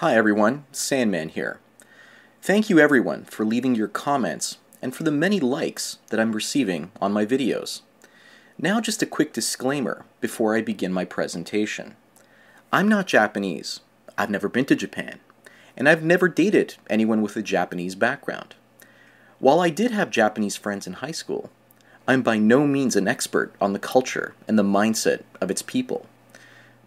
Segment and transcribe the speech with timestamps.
[0.00, 1.60] Hi everyone, Sandman here.
[2.40, 6.90] Thank you everyone for leaving your comments and for the many likes that I'm receiving
[7.02, 7.82] on my videos.
[8.58, 11.96] Now just a quick disclaimer before I begin my presentation.
[12.72, 13.80] I'm not Japanese,
[14.16, 15.20] I've never been to Japan,
[15.76, 18.54] and I've never dated anyone with a Japanese background.
[19.38, 21.50] While I did have Japanese friends in high school,
[22.08, 26.06] I'm by no means an expert on the culture and the mindset of its people.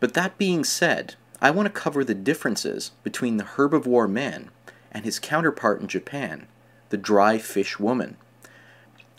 [0.00, 4.48] But that being said, I want to cover the differences between the herbivore man
[4.90, 6.46] and his counterpart in Japan,
[6.88, 8.16] the dry fish woman.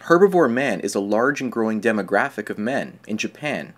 [0.00, 3.74] Herbivore man is a large and growing demographic of men in Japan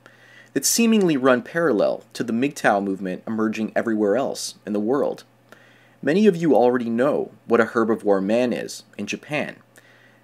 [0.54, 5.24] that seemingly run parallel to the MGTOW movement emerging everywhere else in the world.
[6.00, 9.56] Many of you already know what a herbivore man is in Japan.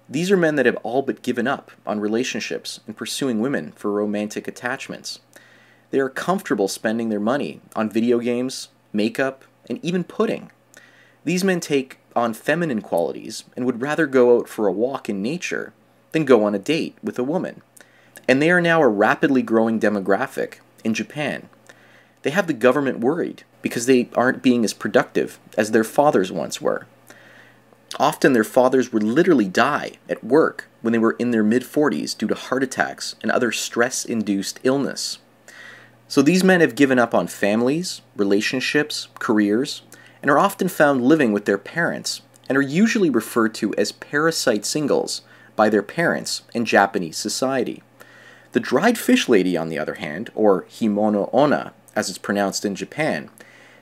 [0.09, 3.91] These are men that have all but given up on relationships and pursuing women for
[3.91, 5.19] romantic attachments.
[5.89, 10.51] They are comfortable spending their money on video games, makeup, and even pudding.
[11.23, 15.21] These men take on feminine qualities and would rather go out for a walk in
[15.21, 15.73] nature
[16.11, 17.61] than go on a date with a woman.
[18.27, 21.49] And they are now a rapidly growing demographic in Japan.
[22.23, 26.61] They have the government worried because they aren't being as productive as their fathers once
[26.61, 26.87] were.
[27.99, 32.17] Often their fathers would literally die at work when they were in their mid 40s
[32.17, 35.19] due to heart attacks and other stress induced illness.
[36.09, 39.81] So these men have given up on families, relationships, careers,
[40.21, 44.65] and are often found living with their parents and are usually referred to as parasite
[44.65, 45.21] singles
[45.57, 47.83] by their parents in Japanese society.
[48.53, 52.75] The dried fish lady, on the other hand, or himono onna, as it's pronounced in
[52.75, 53.29] Japan,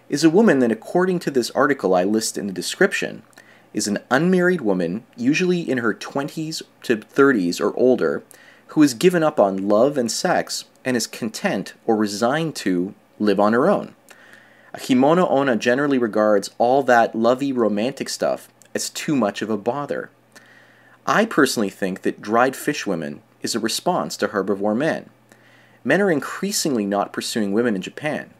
[0.09, 3.21] is a woman that, according to this article I list in the description,
[3.73, 8.23] is an unmarried woman, usually in her 20s to 30s or older,
[8.67, 13.39] who has given up on love and sex and is content or resigned to live
[13.39, 13.95] on her own.
[14.73, 19.57] A himono onna generally regards all that lovey romantic stuff as too much of a
[19.57, 20.09] bother.
[21.07, 25.09] I personally think that dried fish women is a response to herbivore men.
[25.83, 28.31] Men are increasingly not pursuing women in Japan,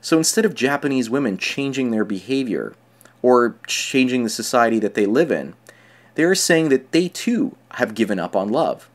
[0.00, 2.74] so instead of Japanese women changing their behavior
[3.22, 5.54] or changing the society that they live in,
[6.14, 8.88] they are saying that they too have given up on love.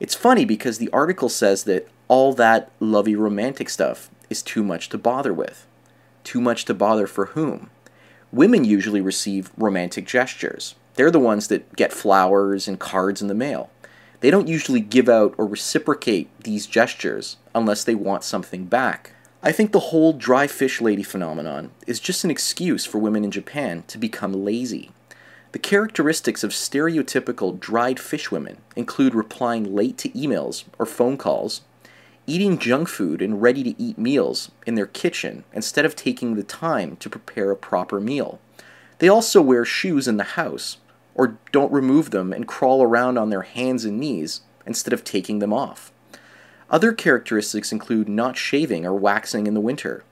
[0.00, 4.88] It's funny because the article says that all that lovey romantic stuff is too much
[4.88, 5.66] to bother with.
[6.22, 7.70] Too much to bother for whom?
[8.30, 10.76] Women usually receive romantic gestures.
[10.94, 13.68] They're the ones that get flowers and cards in the mail.
[14.20, 19.10] They don't usually give out or reciprocate these gestures unless they want something back.
[19.42, 23.32] I think the whole dry fish lady phenomenon is just an excuse for women in
[23.32, 24.92] Japan to become lazy.
[25.50, 31.62] The characteristics of stereotypical dried fish women include replying late to emails or phone calls,
[32.26, 36.42] eating junk food and ready to eat meals in their kitchen instead of taking the
[36.42, 38.40] time to prepare a proper meal.
[38.98, 40.78] They also wear shoes in the house,
[41.14, 45.38] or don't remove them and crawl around on their hands and knees instead of taking
[45.38, 45.92] them off.
[46.70, 50.02] Other characteristics include not shaving or waxing in the winter.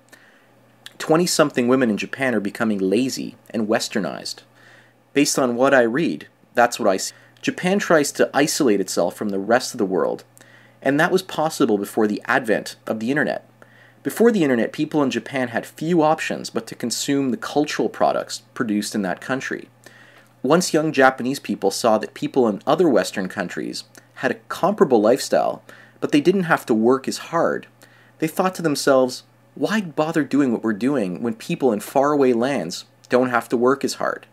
[0.99, 4.43] 20 something women in Japan are becoming lazy and westernized.
[5.13, 7.15] Based on what I read, that's what I see.
[7.41, 10.23] Japan tries to isolate itself from the rest of the world
[10.83, 13.49] and that was possible before the advent of the internet.
[14.03, 18.43] Before the internet, people in Japan had few options but to consume the cultural products
[18.53, 19.69] produced in that country.
[20.43, 23.85] Once young Japanese people saw that people in other Western countries
[24.15, 25.63] had a comparable lifestyle,
[26.01, 27.69] but they didn't have to work as hard,
[28.19, 29.23] they thought to themselves,
[29.55, 33.85] why bother doing what we're doing when people in faraway lands don't have to work
[33.85, 34.27] as hard?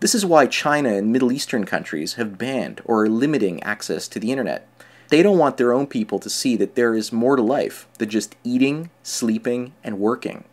[0.00, 4.20] This is why China and Middle Eastern countries have banned or are limiting access to
[4.20, 4.68] the internet.
[5.08, 8.08] They don't want their own people to see that there is more to life than
[8.08, 10.44] just eating, sleeping, and working.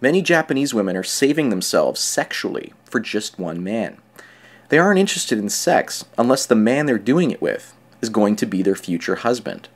[0.00, 3.98] Many Japanese women are saving themselves sexually for just one man.
[4.68, 8.46] They aren't interested in sex unless the man they're doing it with is going to
[8.46, 9.68] be their future husband.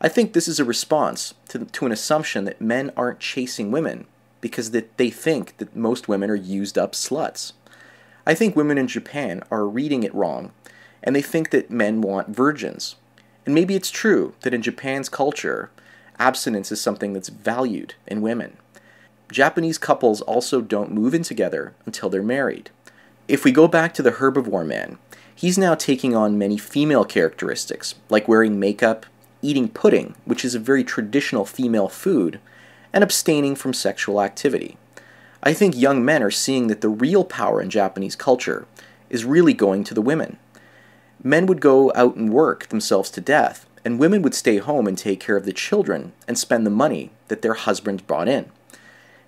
[0.00, 4.06] I think this is a response to, to an assumption that men aren't chasing women
[4.40, 7.52] because that they think that most women are used up sluts.
[8.26, 10.52] I think women in Japan are reading it wrong
[11.04, 12.96] and they think that men want virgins
[13.44, 15.70] and maybe it's true that in Japan's culture,
[16.18, 18.56] abstinence is something that's valued in women.
[19.30, 22.70] Japanese couples also don't move in together until they're married.
[23.28, 24.98] If we go back to the herbivore man,
[25.34, 29.06] he's now taking on many female characteristics, like wearing makeup,
[29.40, 32.38] eating pudding, which is a very traditional female food,
[32.92, 34.76] and abstaining from sexual activity.
[35.42, 38.66] I think young men are seeing that the real power in Japanese culture
[39.10, 40.38] is really going to the women
[41.22, 44.96] men would go out and work themselves to death, and women would stay home and
[44.96, 48.50] take care of the children and spend the money that their husbands brought in.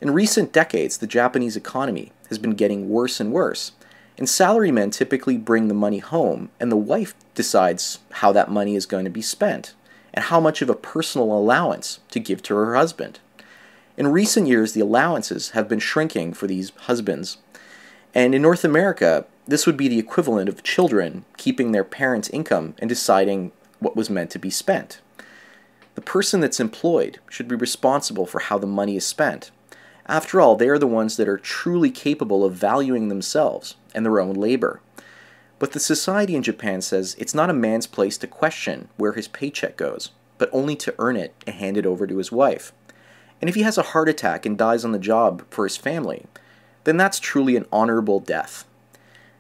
[0.00, 3.73] In recent decades, the Japanese economy has been getting worse and worse,
[4.19, 8.87] and salarymen typically bring the money home, and the wife decides how that money is
[8.87, 9.75] going to be spent
[10.12, 13.19] and how much of a personal allowance to give to her husband.
[13.97, 17.38] In recent years, the allowances have been shrinking for these husbands,
[18.14, 22.75] and in North America, this would be the equivalent of children keeping their parents' income
[22.79, 25.00] and deciding what was meant to be spent.
[25.94, 29.50] The person that's employed should be responsible for how the money is spent.
[30.06, 34.20] After all, they are the ones that are truly capable of valuing themselves and their
[34.20, 34.81] own labor.
[35.58, 39.29] But the society in Japan says it's not a man's place to question where his
[39.29, 42.73] paycheck goes, but only to earn it and hand it over to his wife.
[43.40, 46.26] And if he has a heart attack and dies on the job for his family,
[46.85, 48.67] then that's truly an honorable death.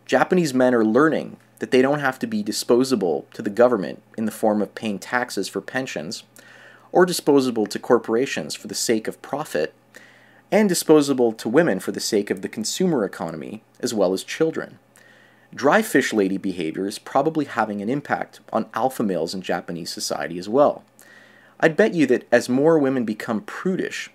[0.06, 4.26] Japanese men are learning that they don't have to be disposable to the government in
[4.26, 6.24] the form of paying taxes for pensions,
[6.92, 9.72] or disposable to corporations for the sake of profit,
[10.52, 14.78] and disposable to women for the sake of the consumer economy, as well as children.
[15.54, 20.38] Dry fish lady behavior is probably having an impact on alpha males in Japanese society
[20.38, 20.84] as well.
[21.60, 24.10] I'd bet you that as more women become prudish,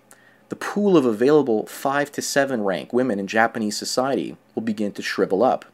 [0.50, 5.02] the pool of available 5 to 7 rank women in Japanese society will begin to
[5.02, 5.66] shrivel up.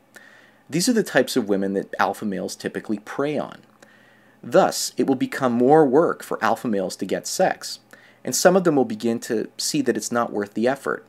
[0.70, 3.62] These are the types of women that alpha males typically prey on.
[4.42, 7.80] Thus, it will become more work for alpha males to get sex,
[8.24, 11.06] and some of them will begin to see that it's not worth the effort.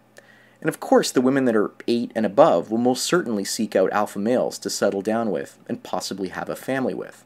[0.61, 3.93] And of course, the women that are 8 and above will most certainly seek out
[3.93, 7.25] alpha males to settle down with and possibly have a family with.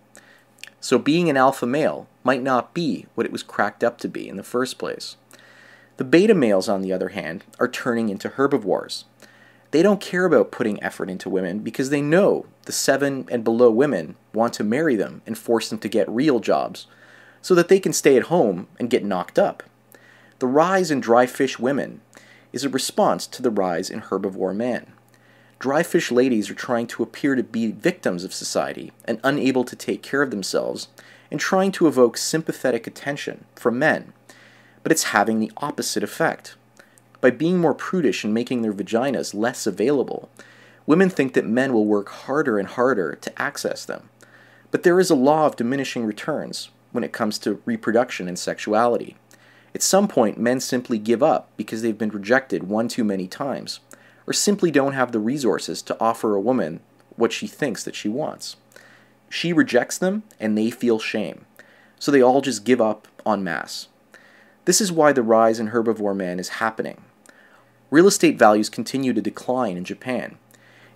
[0.81, 4.29] So, being an alpha male might not be what it was cracked up to be
[4.29, 5.17] in the first place.
[5.97, 9.05] The beta males, on the other hand, are turning into herbivores.
[9.71, 13.71] They don't care about putting effort into women because they know the seven and below
[13.71, 16.87] women want to marry them and force them to get real jobs
[17.41, 19.63] so that they can stay at home and get knocked up.
[20.41, 22.01] The rise in dry fish women
[22.53, 24.93] is a response to the rise in herbivore men.
[25.59, 29.77] Dry fish ladies are trying to appear to be victims of society and unable to
[29.77, 30.89] take care of themselves
[31.31, 34.13] and trying to evoke sympathetic attention from men,
[34.83, 36.57] but it's having the opposite effect.
[37.21, 40.31] By being more prudish and making their vaginas less available,
[40.87, 44.09] women think that men will work harder and harder to access them.
[44.71, 49.17] But there is a law of diminishing returns when it comes to reproduction and sexuality.
[49.75, 53.81] At some point, men simply give up because they've been rejected one too many times,
[54.27, 56.81] or simply don't have the resources to offer a woman
[57.17, 58.57] what she thinks that she wants.
[59.29, 61.45] She rejects them, and they feel shame.
[61.99, 63.89] So they all just give up en masse.
[64.65, 67.03] This is why the rise in herbivore man is happening
[67.91, 70.39] real estate values continue to decline in Japan.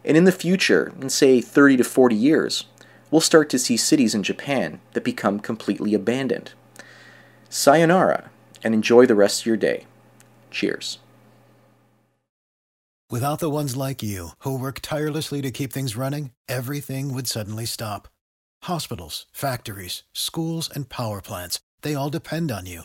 [0.04, 2.64] And in the future, in say 30 to 40 years,
[3.10, 6.52] we'll start to see cities in Japan that become completely abandoned.
[7.48, 8.30] Sayonara,
[8.62, 9.86] and enjoy the rest of your day.
[10.50, 10.98] Cheers.
[13.10, 17.66] Without the ones like you, who work tirelessly to keep things running, everything would suddenly
[17.66, 18.08] stop.
[18.62, 22.84] Hospitals, factories, schools, and power plants, they all depend on you.